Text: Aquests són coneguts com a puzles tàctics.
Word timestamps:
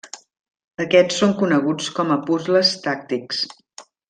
Aquests 0.85 1.19
són 1.23 1.35
coneguts 1.41 1.91
com 1.99 2.15
a 2.17 2.21
puzles 2.31 2.73
tàctics. 2.89 3.45